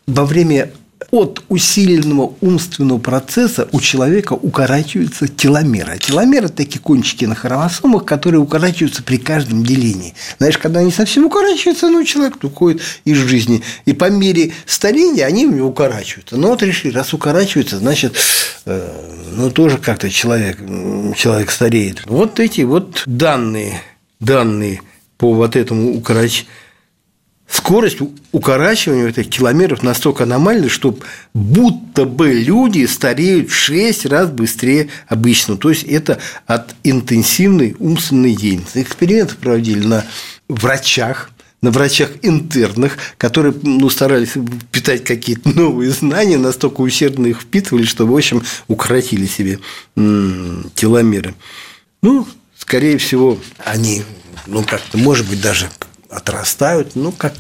во 0.06 0.26
время 0.26 0.72
от 1.12 1.44
усиленного 1.50 2.34
умственного 2.40 2.98
процесса 2.98 3.68
у 3.74 3.82
человека 3.82 4.34
укорачиваются 4.34 5.28
теломеры. 5.28 5.94
А 5.94 5.98
теломеры– 5.98 6.48
такие 6.50 6.80
кончики 6.80 7.26
на 7.26 7.36
хромосомах, 7.36 8.06
которые 8.06 8.40
укорачиваются 8.40 9.04
при 9.04 9.18
каждом 9.18 9.64
делении. 9.66 10.14
Знаешь, 10.38 10.58
когда 10.58 10.80
они 10.80 10.92
совсем 10.92 11.26
укорачиваются, 11.26 11.90
ну, 11.90 12.04
человек 12.06 12.42
уходит 12.42 12.82
из 13.04 13.18
жизни. 13.18 13.62
И 13.86 13.92
по 13.92 14.10
мере 14.10 14.54
старения 14.66 15.26
они 15.26 15.46
у 15.46 15.52
него 15.52 15.68
укорачиваются. 15.68 16.38
Но 16.38 16.48
вот 16.48 16.64
решили, 16.64 16.94
раз 16.94 17.14
укорачиваются, 17.14 17.78
значит, 17.78 18.16
э, 18.66 18.92
ну, 19.36 19.52
тоже 19.52 19.78
как-то 19.78 20.10
человек, 20.10 20.60
человек 21.18 21.52
стареет. 21.52 22.04
Вот 22.06 22.40
эти 22.40 22.62
вот 22.62 23.04
данные, 23.06 23.82
данные 24.22 24.82
по 25.18 25.34
вот 25.34 25.58
этому 25.58 25.94
укорачиванию 25.94 26.48
скорость 27.52 27.98
укорачивания 28.32 29.08
этих 29.10 29.30
километров 29.30 29.84
настолько 29.84 30.24
аномальна, 30.24 30.70
что 30.70 30.98
будто 31.34 32.06
бы 32.06 32.32
люди 32.32 32.86
стареют 32.86 33.50
в 33.50 33.54
6 33.54 34.06
раз 34.06 34.30
быстрее 34.30 34.90
обычного. 35.08 35.60
То 35.60 35.70
есть 35.70 35.84
это 35.84 36.20
от 36.48 36.76
интенсивной 36.84 37.76
умственной 37.80 38.36
деятельности. 38.36 38.82
Эксперименты 38.82 39.36
проводили 39.36 39.86
на 39.86 40.06
врачах, 40.48 41.30
на 41.62 41.72
врачах-интернах, 41.72 42.98
которые 43.18 43.54
ну, 43.62 43.90
старались 43.90 44.32
питать 44.72 45.04
какие-то 45.04 45.50
новые 45.50 45.92
знания, 45.92 46.38
настолько 46.38 46.82
усердно 46.82 47.28
их 47.28 47.42
впитывали, 47.42 47.84
что, 47.84 48.08
в 48.08 48.16
общем, 48.16 48.44
укоротили 48.68 49.26
себе 49.26 49.60
теломеры. 49.96 51.36
Ну, 52.02 52.28
скорее 52.58 52.98
всего, 52.98 53.38
они, 53.58 54.04
ну, 54.48 54.64
как-то, 54.64 54.98
может 54.98 55.28
быть, 55.30 55.42
даже 55.42 55.70
отрастают, 56.12 56.96
ну, 56.96 57.12
как, 57.12 57.34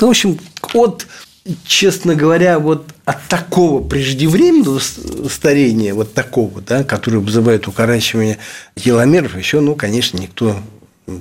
ну, 0.00 0.08
в 0.08 0.10
общем, 0.10 0.38
от 0.72 1.06
честно 1.66 2.14
говоря, 2.14 2.58
вот 2.58 2.94
от 3.04 3.22
такого 3.28 3.86
преждевременного 3.86 4.80
старения, 5.28 5.94
вот 5.94 6.14
такого, 6.14 6.60
да, 6.62 6.84
которое 6.84 7.18
вызывает 7.18 7.68
укорачивание 7.68 8.38
теломеров, 8.76 9.36
еще, 9.36 9.60
ну, 9.60 9.74
конечно, 9.74 10.18
никто, 10.18 10.56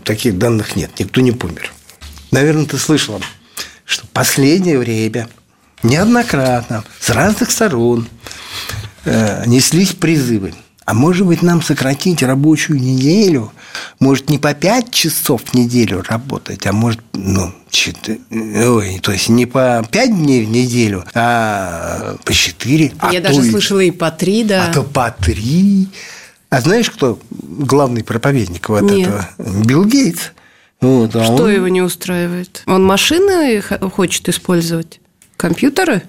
таких 0.04 0.38
данных 0.38 0.76
нет, 0.76 0.92
никто 1.00 1.22
не 1.22 1.32
помер. 1.32 1.74
Наверное, 2.32 2.66
ты 2.66 2.78
слышала, 2.78 3.20
что 3.86 4.08
последнее 4.08 4.80
время 4.80 5.28
неоднократно 5.84 6.84
с 7.00 7.10
разных 7.10 7.52
сторон 7.52 8.08
э, 9.04 9.44
неслись 9.46 9.92
призывы. 9.92 10.54
А 10.86 10.94
может 10.94 11.28
быть, 11.28 11.42
нам 11.42 11.62
сократить 11.62 12.24
рабочую 12.24 12.80
неделю? 12.80 13.52
Может, 14.00 14.30
не 14.30 14.38
по 14.38 14.54
пять 14.54 14.92
часов 14.92 15.42
в 15.46 15.54
неделю 15.54 16.04
работать, 16.08 16.66
а 16.68 16.74
может, 16.74 17.00
ну, 17.14 17.54
4, 17.70 18.20
ой, 18.68 19.00
то 19.02 19.12
есть 19.12 19.30
не 19.30 19.46
по 19.46 19.86
пять 19.92 20.16
дней 20.16 20.46
в 20.46 20.50
неделю, 20.50 21.06
а 21.14 22.16
по 22.24 22.34
четыре. 22.34 22.92
Я 23.12 23.20
а 23.20 23.22
даже 23.22 23.44
слышала 23.44 23.80
и 23.80 23.92
по 23.92 24.12
три, 24.12 24.44
да. 24.44 24.68
А 24.68 24.74
то 24.74 24.84
по 24.84 25.10
три. 25.12 25.88
А 26.50 26.62
знаешь, 26.62 26.90
кто 26.92 27.20
главный 27.32 28.04
проповедник 28.04 28.70
вот 28.70 28.84
Нет. 28.84 29.10
этого? 29.10 29.30
Билл 29.66 29.86
Гейтс. 29.86 30.32
Вот, 30.82 31.16
а 31.16 31.24
Что 31.24 31.44
он- 31.46 31.52
его 31.52 31.68
не 31.70 31.82
устраивает? 31.82 32.62
Он 32.68 32.84
машины 32.84 33.62
хочет 33.62 34.28
использовать? 34.30 35.00
Компьютеры? 35.38 36.04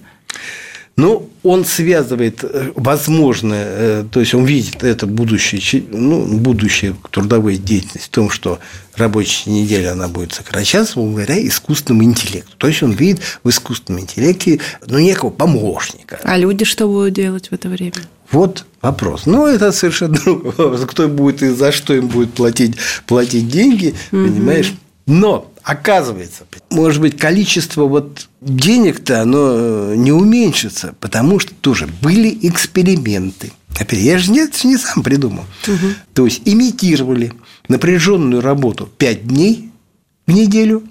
Ну, 0.97 1.29
он 1.43 1.65
связывает, 1.65 2.45
э, 2.45 2.71
возможно, 2.77 3.55
э, 3.57 4.05
то 4.09 4.21
есть 4.21 4.33
он 4.33 4.45
видит 4.45 4.85
это 4.85 5.09
будущее, 5.09 5.83
ну, 5.91 6.25
будущее 6.39 6.95
трудовой 7.11 7.57
деятельности 7.57 8.07
в 8.07 8.11
том, 8.11 8.31
что 8.31 8.61
рабочая 8.95 9.51
неделя 9.51 9.93
она 9.93 10.07
будет 10.07 10.33
сокращаться 10.33 11.01
благодаря 11.01 11.45
искусственному 11.47 12.05
интеллекту. 12.05 12.53
То 12.59 12.69
есть 12.69 12.83
он 12.85 12.93
видит 12.93 13.21
в 13.43 13.49
искусственном 13.49 14.03
интеллекте 14.03 14.61
ну, 14.87 14.99
некого 15.01 15.31
помощника. 15.31 16.21
А 16.23 16.37
люди 16.39 16.65
что 16.65 16.87
будут 16.87 17.15
делать 17.15 17.49
в 17.49 17.53
это 17.53 17.69
время? 17.69 17.95
Вот 18.31 18.65
вопрос. 18.81 19.27
Ну, 19.27 19.47
это 19.47 19.73
совершенно 19.73 20.15
другой 20.15 20.53
вопрос. 20.53 20.87
Кто 20.87 21.09
будет 21.09 21.43
и 21.43 21.49
за 21.49 21.73
что 21.73 21.93
им 21.95 22.07
будет 22.07 22.33
платить, 22.35 22.77
платить 23.07 23.49
деньги, 23.49 23.95
понимаешь? 24.13 24.73
Но 25.07 25.51
оказывается, 25.64 26.44
может 26.71 27.00
быть, 27.00 27.16
количество 27.16 27.87
вот 27.87 28.28
денег-то 28.40 29.23
оно 29.23 29.38
э, 29.56 29.94
не 29.97 30.12
уменьшится, 30.12 30.94
потому 31.00 31.40
что 31.40 31.54
тоже 31.54 31.88
были 32.02 32.38
эксперименты. 32.42 33.52
Опять, 33.78 34.00
я 34.00 34.18
же 34.18 34.30
не, 34.30 34.40
это 34.40 34.56
же 34.56 34.68
не 34.68 34.76
сам 34.76 35.02
придумал. 35.02 35.44
То 36.12 36.26
есть 36.26 36.42
имитировали 36.44 37.33
напряженную 37.68 38.42
работу 38.42 38.88
5 38.99 39.26
дней 39.26 39.71
в 40.26 40.33
неделю 40.33 40.83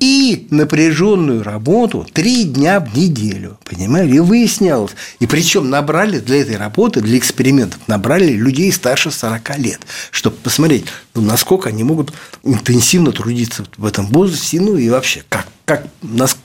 и 0.00 0.48
напряженную 0.50 1.42
работу 1.42 2.06
три 2.12 2.44
дня 2.44 2.80
в 2.80 2.96
неделю. 2.96 3.58
Понимаете? 3.64 4.16
И 4.16 4.18
выяснялось. 4.18 4.92
И 5.20 5.26
причем 5.26 5.70
набрали 5.70 6.18
для 6.18 6.42
этой 6.42 6.56
работы, 6.56 7.00
для 7.00 7.18
экспериментов, 7.18 7.80
набрали 7.86 8.32
людей 8.32 8.72
старше 8.72 9.10
40 9.10 9.58
лет, 9.58 9.80
чтобы 10.10 10.36
посмотреть, 10.36 10.86
ну, 11.14 11.22
насколько 11.22 11.68
они 11.68 11.84
могут 11.84 12.12
интенсивно 12.42 13.12
трудиться 13.12 13.64
в 13.76 13.86
этом 13.86 14.06
возрасте, 14.06 14.60
ну 14.60 14.76
и 14.76 14.88
вообще, 14.88 15.22
как, 15.28 15.46
как 15.64 15.86
нас 16.02 16.36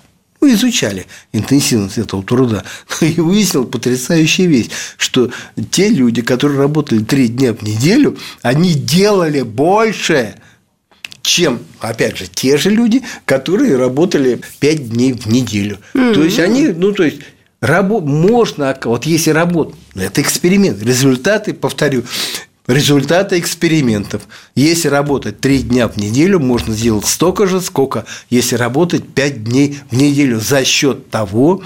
ну, 0.45 0.53
изучали 0.53 1.07
интенсивность 1.33 1.97
этого 1.97 2.21
труда. 2.21 2.63
И 3.01 3.19
выяснил 3.19 3.65
потрясающую 3.65 4.47
вещь, 4.47 4.69
что 4.97 5.31
те 5.71 5.89
люди, 5.89 6.21
которые 6.21 6.59
работали 6.59 7.03
три 7.03 7.27
дня 7.27 7.53
в 7.53 7.63
неделю, 7.63 8.17
они 8.43 8.75
делали 8.75 9.41
больше, 9.41 10.35
чем, 11.25 11.59
опять 11.79 12.17
же, 12.17 12.27
те 12.27 12.57
же 12.57 12.69
люди, 12.69 13.03
которые 13.25 13.75
работали 13.77 14.41
5 14.59 14.89
дней 14.89 15.13
в 15.13 15.25
неделю. 15.27 15.79
То 15.93 16.23
есть 16.23 16.39
они, 16.39 16.67
ну, 16.67 16.91
то 16.91 17.03
есть 17.03 17.17
рабо- 17.61 18.01
можно, 18.01 18.77
вот 18.85 19.05
если 19.05 19.31
работать, 19.31 19.75
это 19.95 20.21
эксперимент, 20.21 20.81
результаты, 20.83 21.53
повторю, 21.53 22.03
результаты 22.67 23.39
экспериментов. 23.39 24.23
Если 24.55 24.87
работать 24.87 25.39
3 25.39 25.59
дня 25.63 25.87
в 25.87 25.97
неделю, 25.97 26.39
можно 26.39 26.73
сделать 26.73 27.05
столько 27.05 27.47
же, 27.47 27.61
сколько 27.61 28.05
если 28.29 28.55
работать 28.55 29.07
5 29.07 29.43
дней 29.43 29.79
в 29.91 29.95
неделю 29.95 30.39
за 30.39 30.63
счет 30.65 31.09
того, 31.09 31.61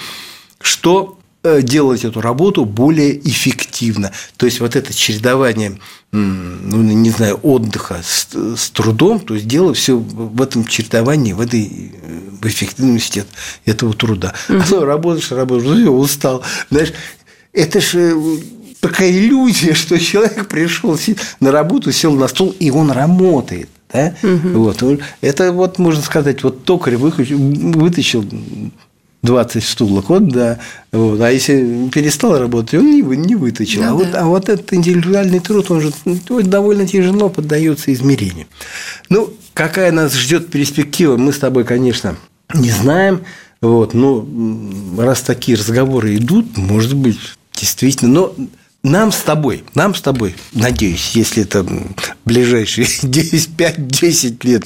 что 0.62 1.19
делать 1.44 2.04
эту 2.04 2.22
работу 2.22 2.66
более 2.66 3.18
эффективно. 3.28 4.12
То 4.38 4.46
есть 4.46 4.60
вот 4.60 4.76
это 4.76 4.94
чередование, 4.94 5.80
ну, 6.12 6.82
не 6.82 7.10
знаю, 7.12 7.40
отдыха 7.44 8.02
с, 8.04 8.28
с 8.34 8.70
трудом, 8.72 9.20
то 9.20 9.36
есть 9.36 9.48
дело 9.48 9.74
все 9.74 9.98
в 9.98 10.42
этом 10.42 10.66
чередовании, 10.66 11.34
в 11.34 11.42
этой 11.42 11.92
э, 12.02 12.20
в 12.42 12.46
эффективности 12.46 13.26
этого 13.66 13.94
труда. 13.94 14.34
А 14.50 14.62
то 14.68 14.86
работаешь, 14.86 15.32
работаешь, 15.32 15.66
ну, 15.66 15.98
устал. 15.98 16.44
Знаешь, 16.70 16.94
это 17.54 17.80
же 17.80 18.16
такая 18.80 19.12
иллюзия, 19.12 19.74
что 19.76 20.00
человек 20.00 20.48
пришел 20.48 20.98
на 21.40 21.52
работу, 21.52 21.92
сел 21.92 22.14
на 22.16 22.28
стол, 22.28 22.56
и 22.60 22.70
он 22.70 22.92
работает. 22.92 23.70
Да? 23.92 24.14
Вот. 24.22 24.84
Это 25.22 25.52
вот, 25.52 25.80
можно 25.80 26.04
сказать, 26.04 26.44
вот 26.44 26.64
токарь 26.64 26.96
вытащил 26.96 28.24
20 29.22 29.64
стулок, 29.64 30.10
вот 30.10 30.30
да. 30.30 30.60
Вот. 30.92 31.20
А 31.22 31.30
если 31.30 31.90
перестал 31.90 32.38
работать, 32.38 32.76
он 32.76 32.92
не, 32.92 33.02
не 33.02 33.36
вытащил. 33.36 33.84
Ну 33.84 33.90
а, 33.90 33.94
вот, 33.94 34.12
да. 34.12 34.22
а 34.22 34.26
вот 34.26 34.48
этот 34.48 34.74
индивидуальный 34.74 35.40
труд, 35.40 35.70
он 35.72 35.82
же 35.82 35.92
довольно 36.44 36.88
тяжело 36.88 37.30
поддается 37.30 37.92
измерению. 37.94 38.48
Ну, 39.10 39.34
какая 39.54 39.92
нас 39.92 40.16
ждет 40.16 40.50
перспектива, 40.50 41.18
мы 41.18 41.34
с 41.34 41.38
тобой, 41.38 41.66
конечно, 41.66 42.16
не 42.54 42.72
знаем. 42.72 43.24
Вот, 43.62 43.94
но 43.94 44.26
раз 44.98 45.22
такие 45.22 45.58
разговоры 45.58 46.16
идут, 46.16 46.56
может 46.56 46.96
быть, 46.96 47.20
действительно. 47.54 48.12
Но 48.12 48.36
нам 48.84 49.12
с 49.12 49.18
тобой, 49.18 49.66
нам 49.76 49.94
с 49.96 50.02
тобой, 50.02 50.36
надеюсь, 50.54 51.12
если 51.14 51.44
это 51.44 51.66
ближайшие 52.24 52.88
10, 53.04 53.50
5-10 53.58 54.48
лет 54.48 54.64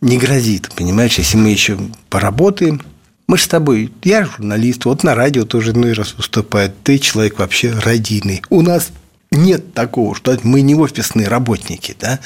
не 0.00 0.18
грозит, 0.18 0.70
понимаешь, 0.74 1.18
если 1.18 1.36
мы 1.36 1.50
еще 1.50 1.78
поработаем, 2.10 2.82
мы 3.26 3.36
же 3.36 3.44
с 3.44 3.48
тобой, 3.48 3.92
я 4.04 4.24
журналист, 4.24 4.84
вот 4.84 5.02
на 5.02 5.14
радио 5.14 5.44
тоже 5.44 5.72
иной 5.72 5.92
раз 5.92 6.14
выступает, 6.16 6.74
ты 6.82 6.98
человек 6.98 7.38
вообще 7.38 7.72
радийный. 7.72 8.42
У 8.50 8.62
нас 8.62 8.90
нет 9.30 9.74
такого, 9.74 10.14
что 10.14 10.38
мы 10.44 10.60
не 10.60 10.74
офисные 10.74 11.28
работники, 11.28 11.96
да? 11.98 12.20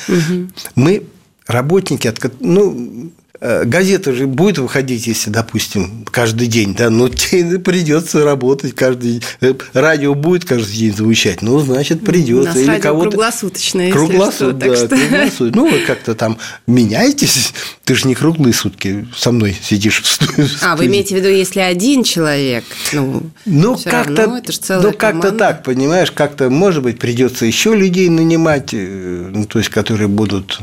Мы 0.74 1.04
работники, 1.46 2.12
ну, 2.40 3.12
газета 3.40 4.12
же 4.12 4.26
будет 4.26 4.58
выходить, 4.58 5.06
если, 5.06 5.30
допустим, 5.30 6.04
каждый 6.10 6.46
день, 6.46 6.74
да, 6.74 6.90
но 6.90 7.08
тебе 7.10 7.58
придется 7.58 8.22
работать 8.24 8.74
каждый 8.74 9.12
день. 9.12 9.22
Э, 9.40 9.54
Радио 9.72 10.14
будет 10.14 10.44
каждый 10.44 10.72
день 10.76 10.94
звучать, 10.94 11.40
ну, 11.42 11.58
значит, 11.60 12.02
У 12.02 12.04
придется. 12.06 12.48
нас 12.50 12.56
Или 12.56 12.66
радио 12.66 12.82
кого-то... 12.82 13.10
круглосуточное, 13.10 13.90
Круглосут- 13.92 14.52
да, 14.58 14.76
что- 14.76 14.88
круглосут- 14.88 15.54
Ну, 15.54 15.70
вы 15.70 15.80
как-то 15.86 16.14
там 16.14 16.38
меняетесь. 16.66 17.52
Ты 17.84 17.94
же 17.94 18.06
не 18.08 18.14
круглые 18.14 18.52
сутки 18.52 19.08
со 19.16 19.32
мной 19.32 19.56
сидишь 19.60 20.02
в 20.02 20.06
студии. 20.12 20.48
А, 20.62 20.76
вы 20.76 20.86
имеете 20.86 21.14
в 21.14 21.18
виду, 21.18 21.28
если 21.28 21.60
один 21.60 22.04
человек, 22.04 22.64
ну, 22.92 23.22
Ну, 23.46 23.76
как-то, 23.82 24.36
это 24.36 24.52
же 24.52 24.58
целая 24.58 24.82
ну, 24.82 24.92
как-то 24.92 25.32
так, 25.32 25.62
понимаешь, 25.64 26.10
как-то, 26.12 26.50
может 26.50 26.82
быть, 26.82 26.98
придется 26.98 27.46
еще 27.46 27.74
людей 27.74 28.08
нанимать, 28.10 28.70
э, 28.74 29.30
ну, 29.32 29.44
то 29.46 29.58
есть, 29.58 29.70
которые 29.70 30.08
будут 30.08 30.60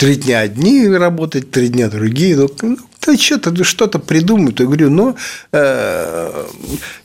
три 0.00 0.16
дня 0.16 0.40
одни 0.40 0.88
работать, 0.88 1.50
три 1.50 1.68
дня 1.68 1.90
другие. 1.90 2.34
Ну, 2.34 2.48
ну, 2.62 2.78
да 3.06 3.16
что-то, 3.18 3.64
что-то 3.64 3.98
придумают. 3.98 4.58
Я 4.58 4.64
говорю, 4.64 4.88
но 4.88 5.14
э, 5.52 6.44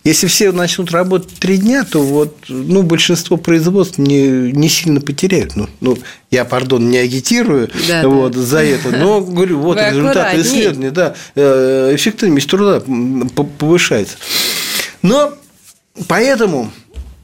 если 0.06 0.28
все 0.28 0.54
начнут 0.54 0.92
работать 0.92 1.34
три 1.38 1.58
дня, 1.58 1.84
то 1.84 2.02
вот, 2.02 2.38
ну, 2.48 2.84
большинство 2.84 3.36
производств 3.36 3.98
не, 3.98 4.54
не 4.54 4.70
сильно 4.70 5.02
потеряют. 5.02 5.58
Ну, 5.58 5.68
ну, 5.82 5.98
я, 6.32 6.46
пардон, 6.46 6.90
не 6.90 6.98
агитирую 6.98 7.70
Да, 7.90 8.04
да. 8.04 8.08
вот, 8.08 8.36
за 8.36 8.64
это, 8.64 8.90
но 8.92 9.20
говорю, 9.20 9.60
вот 9.60 9.76
Вы 9.78 9.90
результаты 9.90 10.20
аккуратней. 10.20 10.42
исследований, 10.42 10.90
да, 10.92 11.16
э, 11.36 11.92
эффективность 11.96 12.50
труда 12.50 12.82
повышается. 13.60 14.16
Но 15.02 15.34
поэтому 16.08 16.72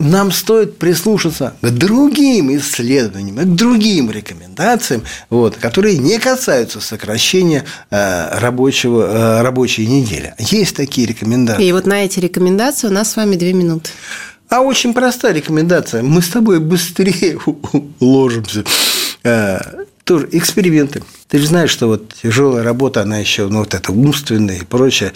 нам 0.02 0.32
стоит 0.32 0.78
прислушаться 0.78 1.54
к 1.62 1.70
другим 1.70 2.56
исследованиям, 2.56 3.38
к 3.38 3.56
другим 3.56 4.12
рекомендациям, 4.12 5.04
вот, 5.30 5.56
которые 5.58 5.98
не 5.98 6.20
касаются 6.20 6.82
сокращения 6.82 7.66
э, 7.90 8.40
рабочего, 8.40 9.04
э, 9.04 9.42
рабочей 9.42 9.88
недели. 9.88 10.34
Есть 10.38 10.76
такие 10.76 11.08
рекомендации. 11.08 11.66
И 11.66 11.72
вот 11.72 11.86
на 11.86 12.04
эти 12.04 12.20
рекомендации 12.20 12.88
у 12.88 12.92
нас 12.92 13.12
с 13.12 13.16
вами 13.16 13.36
две 13.36 13.54
минуты. 13.54 13.90
А 14.50 14.60
очень 14.62 14.94
простая 14.94 15.34
рекомендация. 15.34 16.04
Мы 16.04 16.22
с 16.22 16.28
тобой 16.28 16.60
быстрее 16.60 17.40
уложимся. 18.00 18.66
Э, 19.24 19.60
тоже 20.04 20.28
эксперименты. 20.32 21.04
Ты 21.30 21.40
же 21.40 21.48
знаешь, 21.48 21.70
что 21.70 21.88
вот 21.88 22.14
тяжелая 22.22 22.64
работа, 22.64 23.02
она 23.02 23.18
еще, 23.20 23.48
ну, 23.48 23.60
вот 23.60 23.74
это 23.74 23.94
умственная 23.94 24.58
и 24.58 24.66
прочее, 24.66 25.14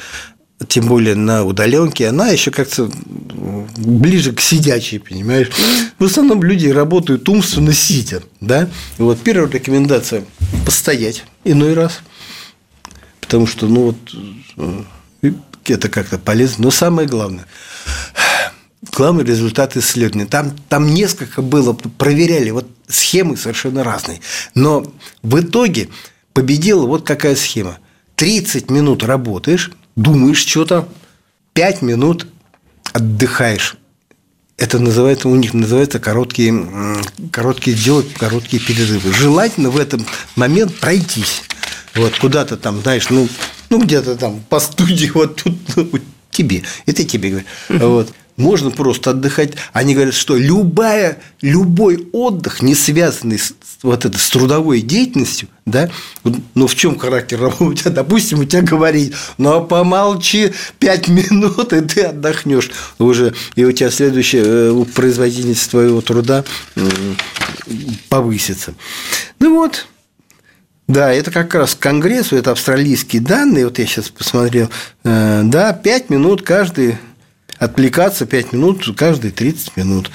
тем 0.68 0.88
более 0.88 1.16
на 1.16 1.44
удаленке, 1.44 2.08
она 2.08 2.30
еще 2.30 2.52
как-то 2.52 2.90
ближе 3.78 4.32
к 4.32 4.40
сидячей, 4.40 5.00
понимаешь? 5.00 5.50
В 6.00 6.06
основном 6.06 6.44
люди 6.44 6.68
работают 6.68 7.28
умственно 7.28 7.74
сидя, 7.74 8.24
да? 8.40 8.70
И 8.98 9.02
вот 9.02 9.20
первая 9.20 9.50
рекомендация– 9.50 10.24
постоять 10.66 11.26
иной 11.44 11.74
раз, 11.74 12.00
потому 13.20 13.48
что, 13.48 13.68
ну, 13.68 13.84
вот 13.84 14.86
э, 15.22 15.32
это 15.66 15.90
как-то 15.90 16.18
полезно. 16.18 16.66
Но 16.66 16.72
самое 16.72 17.08
главное– 17.08 17.46
главный 18.94 19.24
результат 19.24 19.76
исследования. 19.78 20.26
Там, 20.26 20.56
там 20.70 20.94
несколько 20.94 21.42
было, 21.42 21.74
проверяли, 21.74 22.52
вот 22.52 22.68
схемы 22.88 23.38
совершенно 23.38 23.84
разные. 23.84 24.22
Но 24.54 24.86
в 25.22 25.40
итоге 25.40 25.90
победила 26.34 26.86
вот 26.86 27.06
какая 27.06 27.36
схема. 27.36 27.78
30 28.16 28.70
минут 28.72 29.04
работаешь, 29.04 29.72
думаешь 29.96 30.46
что-то, 30.46 30.88
5 31.54 31.82
минут 31.82 32.28
отдыхаешь. 32.94 33.78
Это 34.58 34.80
называется, 34.80 35.28
у 35.28 35.36
них 35.36 35.54
называется 35.54 36.00
короткие, 36.00 36.98
короткие 37.32 37.76
делать 37.76 38.14
короткие 38.14 38.62
перерывы. 38.62 39.12
Желательно 39.12 39.70
в 39.70 39.78
этот 39.78 40.02
момент 40.36 40.80
пройтись. 40.80 41.44
Вот 41.94 42.18
куда-то 42.18 42.56
там, 42.56 42.82
знаешь, 42.82 43.10
ну, 43.10 43.28
ну 43.70 43.82
где-то 43.82 44.16
там 44.16 44.42
по 44.50 44.60
студии, 44.60 45.08
вот 45.14 45.44
тут 45.44 45.54
ну, 45.76 45.90
тебе. 46.32 46.64
Это 46.86 47.04
тебе 47.04 47.30
говорю. 47.30 47.46
Вот 47.70 48.14
можно 48.38 48.70
просто 48.70 49.12
отдыхать. 49.12 49.54
Они 49.74 49.94
говорят, 49.94 50.14
что 50.14 50.36
любая, 50.36 51.20
любой 51.42 52.08
отдых, 52.12 52.62
не 52.62 52.76
связанный 52.76 53.40
с, 53.40 53.54
вот 53.82 54.06
это, 54.06 54.18
с 54.18 54.30
трудовой 54.30 54.82
деятельностью, 54.82 55.48
да, 55.66 55.90
ну, 56.54 56.68
в 56.68 56.76
чем 56.76 57.00
характер 57.00 57.40
работы? 57.42 57.64
У 57.64 57.74
тебя, 57.76 57.92
допустим, 57.92 58.40
у 58.40 58.46
тебя 58.46 58.62
говорить, 58.62 59.14
ну, 59.38 59.54
а 59.54 59.62
помолчи 59.62 60.54
пять 60.80 61.08
минут, 61.08 61.72
и 61.74 61.82
ты 61.82 62.02
отдохнешь 62.02 62.72
уже, 63.00 63.34
и 63.56 63.64
у 63.64 63.72
тебя 63.72 63.90
следующая 63.90 64.44
э, 64.46 64.86
производительность 64.94 65.70
твоего 65.70 66.02
труда 66.02 66.44
повысится. 68.10 68.74
Ну 69.40 69.56
вот, 69.56 69.88
да, 70.88 71.12
это 71.14 71.32
как 71.32 71.56
раз 71.56 71.74
к 71.74 71.80
Конгрессу, 71.80 72.36
это 72.36 72.52
австралийские 72.52 73.22
данные, 73.22 73.66
вот 73.66 73.80
я 73.80 73.86
сейчас 73.86 74.10
посмотрел, 74.10 74.70
э, 75.04 75.42
да, 75.46 75.74
пять 75.74 76.10
минут 76.10 76.42
каждый 76.42 76.98
отвлекаться 77.58 78.26
5 78.26 78.54
минут 78.54 78.88
каждые 78.98 79.32
30 79.32 79.78
минут. 79.78 80.12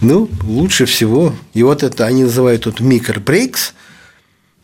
Ну, 0.00 0.28
лучше 0.42 0.86
всего. 0.86 1.34
И 1.54 1.62
вот 1.62 1.82
это 1.82 2.06
они 2.06 2.24
называют 2.24 2.62
тут 2.62 2.80
микробрейкс. 2.80 3.74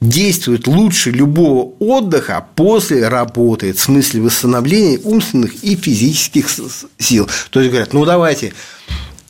Действует 0.00 0.66
лучше 0.66 1.10
любого 1.10 1.72
отдыха 1.78 2.46
после 2.54 3.08
работы, 3.08 3.72
в 3.72 3.80
смысле 3.80 4.22
восстановления 4.22 4.98
умственных 5.02 5.64
и 5.64 5.74
физических 5.74 6.48
сил. 6.98 7.28
То 7.50 7.60
есть 7.60 7.70
говорят, 7.70 7.94
ну 7.94 8.04
давайте, 8.04 8.52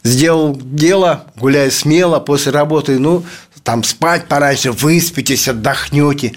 сделал 0.02 0.56
дело, 0.60 1.26
гуляй 1.36 1.70
смело, 1.70 2.18
после 2.18 2.50
работы, 2.50 2.98
ну, 2.98 3.24
там 3.62 3.84
спать 3.84 4.26
пораньше, 4.26 4.72
выспитесь, 4.72 5.46
отдохнете 5.46 6.32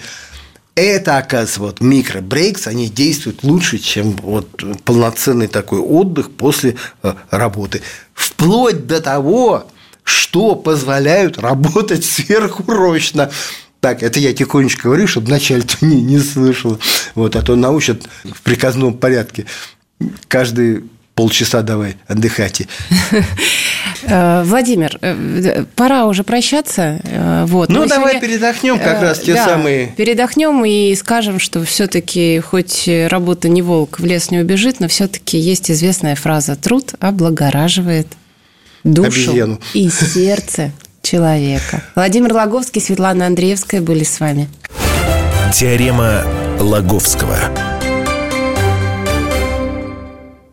это, 0.74 1.18
оказывается, 1.18 1.60
вот 1.60 1.80
микробрейкс, 1.80 2.66
они 2.66 2.88
действуют 2.88 3.42
лучше, 3.42 3.78
чем 3.78 4.12
вот 4.12 4.48
полноценный 4.84 5.48
такой 5.48 5.80
отдых 5.80 6.30
после 6.30 6.76
э, 7.02 7.14
работы. 7.30 7.82
Вплоть 8.14 8.86
до 8.86 9.00
того, 9.00 9.66
что 10.02 10.54
позволяют 10.54 11.38
работать 11.38 12.04
сверхурочно. 12.06 13.30
Так, 13.80 14.02
это 14.02 14.20
я 14.20 14.32
тихонечко 14.32 14.84
говорю, 14.84 15.06
чтобы 15.06 15.30
начальство 15.30 15.84
не, 15.84 16.02
не 16.02 16.18
слышало. 16.18 16.78
Вот, 17.14 17.36
а 17.36 17.42
то 17.42 17.56
научат 17.56 18.02
в 18.24 18.42
приказном 18.42 18.94
порядке 18.94 19.46
каждый 20.28 20.84
полчаса 21.20 21.60
давай, 21.60 21.96
отдыхайте. 22.08 22.66
Э, 24.02 24.42
Владимир, 24.44 24.98
э, 25.02 25.64
пора 25.76 26.06
уже 26.06 26.24
прощаться. 26.24 27.00
Э, 27.04 27.44
вот. 27.46 27.68
Ну, 27.68 27.86
давай 27.86 28.14
сегодня... 28.14 28.20
передохнем 28.20 28.78
как 28.78 29.02
раз 29.02 29.20
те 29.20 29.34
да, 29.34 29.44
самые... 29.44 29.88
передохнем 29.88 30.64
и 30.64 30.94
скажем, 30.94 31.38
что 31.38 31.62
все-таки, 31.64 32.40
хоть 32.40 32.88
работа 33.08 33.50
не 33.50 33.60
волк, 33.60 34.00
в 34.00 34.04
лес 34.04 34.30
не 34.30 34.38
убежит, 34.38 34.80
но 34.80 34.88
все-таки 34.88 35.38
есть 35.38 35.70
известная 35.70 36.14
фраза 36.14 36.56
«труд 36.56 36.94
облагораживает 36.98 38.06
душу 38.84 39.30
Обезьяну. 39.30 39.60
и 39.74 39.90
сердце 39.90 40.72
человека». 41.02 41.82
Владимир 41.94 42.32
Логовский, 42.32 42.80
Светлана 42.80 43.26
Андреевская 43.26 43.82
были 43.82 44.04
с 44.04 44.18
вами. 44.18 44.48
Теорема 45.52 46.24
Лаговского. 46.58 47.36